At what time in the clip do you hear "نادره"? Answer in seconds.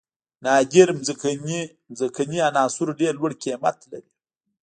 0.43-0.93